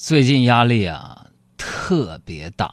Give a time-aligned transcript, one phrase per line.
[0.00, 1.26] 最近压力啊
[1.56, 2.70] 特别大。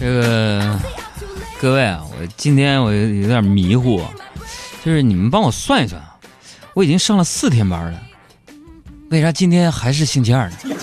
[0.00, 0.76] 这个
[1.60, 4.02] 各位啊，我今天我有点迷糊，
[4.84, 6.16] 就是你们帮我算一算啊，
[6.74, 8.02] 我已经上了四天班了，
[9.10, 10.56] 为啥今天还是星期二呢？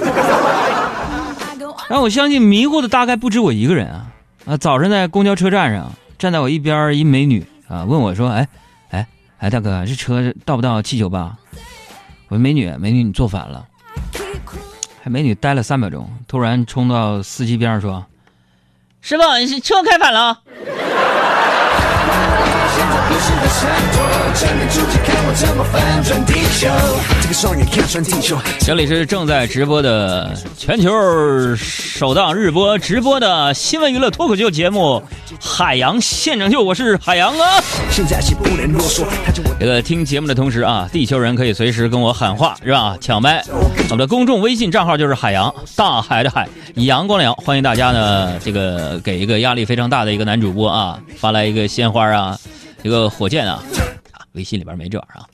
[1.90, 4.08] 然后我相信迷糊的大概不止我一个人啊
[4.46, 4.56] 啊！
[4.56, 8.48] 早上在公交车站上，站在我一边一美女啊，问我说：“哎
[9.40, 11.38] 哎，大哥，这车到不到七九八？”
[12.30, 13.68] 我说：“美女，美女，你坐反了。”
[15.02, 18.06] 还美女待了三秒钟，突然冲到司机边上说。
[19.00, 20.42] 师傅，你车开反了。
[28.60, 30.92] 这里是正在直播的全球
[31.56, 35.02] 首档日播直播的新闻娱乐脱口秀节目
[35.40, 37.62] 《海洋现场秀》，我是海洋啊。
[39.60, 42.98] 这个听节目的同时啊，地球人可以随时跟我喊话，是吧？
[43.00, 43.44] 抢麦。
[43.90, 47.34] 我们的公众微信账号就是海洋，大海的海，阳光的阳。
[47.36, 52.38] 欢迎大家呢，这个给一个压力非常大的一个男主播啊，发来一个鲜花啊。
[52.84, 53.64] 这个火箭啊，
[54.34, 55.28] 微信里边没这玩意儿啊。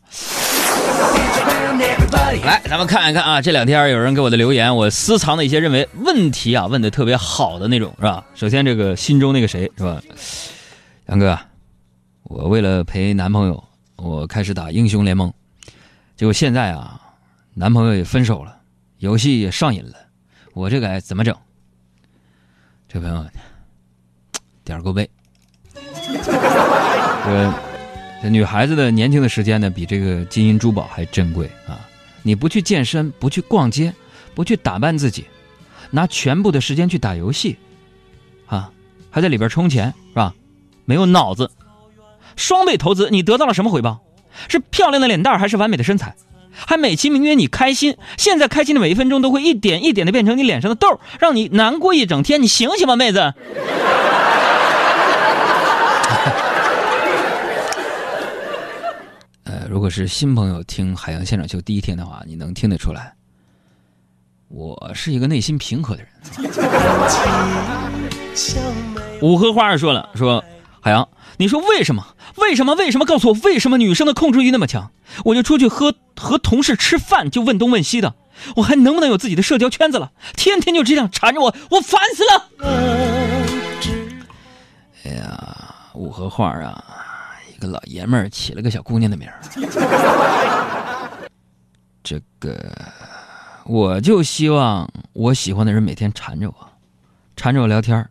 [2.43, 8.25] 来，咱们看一看啊，这两天有人给我的留言，我私藏的一些认为问题啊问的特别好的那种，是吧？
[8.33, 10.01] 首先这个心中那个谁是吧？
[11.07, 11.37] 杨哥，
[12.23, 13.63] 我为了陪男朋友，
[13.97, 15.31] 我开始打英雄联盟，
[16.15, 16.99] 结果现在啊，
[17.53, 18.57] 男朋友也分手了，
[18.99, 19.95] 游戏也上瘾了，
[20.53, 21.35] 我这该怎么整？
[22.87, 23.25] 这朋友
[24.63, 25.09] 点够背。
[27.25, 27.53] 这
[28.21, 31.79] 这女孩子的年轻的时间呢，比这个金银珠宝还珍贵啊！
[32.21, 33.93] 你不去健身，不去逛街，
[34.33, 35.25] 不去打扮自己，
[35.91, 37.57] 拿全部的时间去打游戏，
[38.45, 38.71] 啊，
[39.09, 40.33] 还在里边充钱是吧？
[40.85, 41.51] 没有脑子，
[42.35, 44.01] 双倍投资，你得到了什么回报？
[44.47, 46.15] 是漂亮的脸蛋还是完美的身材？
[46.53, 52.41] 还美其名曰你开心，现在开心的每一分钟都会一点一点的变成你脸上的痘，让你难过一整天。
[52.41, 53.33] 你醒醒吧，妹子！
[59.83, 63.15] 如果是新朋友听海洋现场秀第一天的话，你能听得出来，
[64.47, 66.09] 我是一个内心平和的人。
[69.21, 70.41] 五荷花儿说了，说
[70.79, 72.15] 海洋，你说为什么？
[72.37, 72.75] 为什么？
[72.75, 73.03] 为什么？
[73.05, 74.89] 告诉我为什么女生的控制欲那么强？
[75.25, 78.15] 我就出去和和同事吃饭，就问东问西的，
[78.55, 80.13] 我还能不能有自己的社交圈子了？
[80.37, 82.49] 天天就这样缠着我，我烦死了。
[85.03, 86.92] 哎呀，五荷花儿啊！
[87.55, 89.39] 一个老爷们儿起了个小姑娘的名儿，
[92.03, 92.75] 这个
[93.65, 96.55] 我就希望我喜欢的人每天缠着我，
[97.35, 98.09] 缠着我聊天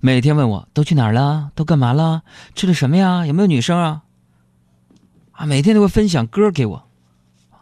[0.00, 2.22] 每天问我都去哪儿了，都干嘛了，
[2.54, 4.02] 吃的什么呀，有没有女生啊？
[5.32, 6.88] 啊，每天都会分享歌给我，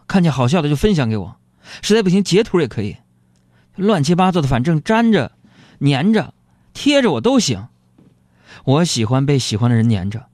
[0.06, 1.36] 看见好笑的就分享给我，
[1.82, 2.96] 实在不行截图也可以，
[3.76, 5.32] 乱七八糟的，反正粘着、
[5.80, 6.34] 粘着、
[6.72, 7.68] 贴着我都行。
[8.64, 10.26] 我喜欢被喜欢的人粘着。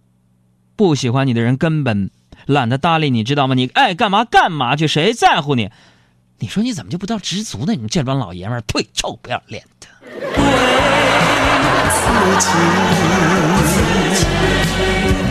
[0.76, 2.10] 不喜欢你的人根本
[2.46, 3.54] 懒得搭理你，知道吗？
[3.54, 5.70] 你爱干嘛干嘛去，谁在乎你？
[6.38, 7.72] 你说你怎么就不知道知足呢？
[7.72, 8.84] 你们这帮老爷们儿，呸！
[8.92, 9.86] 臭不要脸的！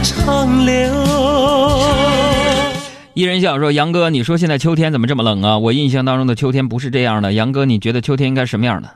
[0.04, 0.94] 长流。
[3.14, 5.58] 一人笑说：“杨哥，你说现在秋天怎么这么冷啊？
[5.58, 7.34] 我印象当中的秋天不是这样的。
[7.34, 8.90] 杨哥，你觉得秋天应该什么样的？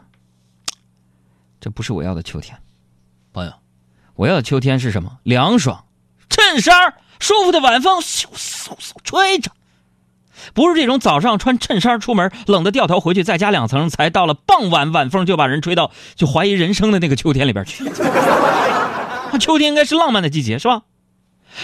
[1.60, 2.58] 这不是我要的秋天，
[3.34, 3.52] 朋友，
[4.16, 5.18] 我要的秋天是什么？
[5.24, 5.84] 凉爽。”
[6.30, 9.52] 衬衫，舒服的晚风嗖嗖嗖吹着，
[10.54, 17.86] 不是这种早上穿衬衫出门，冷的掉头回去再加两层，才到了傍晚晚风就把人吹到就怀疑人生的那个秋天里边去。
[19.40, 20.84] 秋天应该是浪漫的季节，是吧？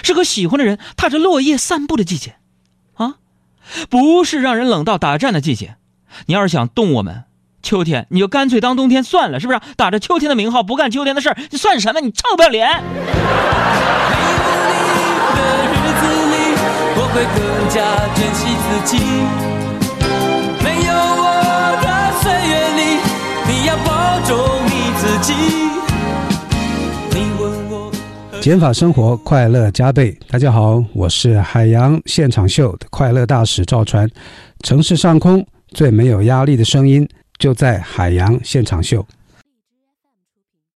[0.03, 2.35] 是和喜欢的人踏着落叶散步的季节，
[2.95, 3.15] 啊，
[3.89, 5.75] 不是让人冷到打颤的季节。
[6.25, 7.23] 你要是想冻我们，
[7.61, 9.59] 秋天你就干脆当冬天算了，是不是？
[9.77, 12.01] 打着秋天的名号不干秋天的事儿，你算什么？
[12.01, 12.83] 你臭不要脸！
[17.21, 17.81] 会更加
[18.15, 18.97] 珍惜自己。
[20.63, 21.23] 没有我
[21.83, 21.87] 的
[22.19, 22.81] 岁月里，
[23.47, 24.35] 你要保重
[24.65, 25.33] 你自己。
[27.11, 27.91] 你问我，
[28.41, 30.17] 减法生活快乐加倍。
[30.31, 34.09] 大家好，我是海洋现场秀的快乐大使赵传。
[34.63, 35.45] 城市上空
[35.75, 37.07] 最没有压力的声音，
[37.37, 39.05] 就在海洋现场秀。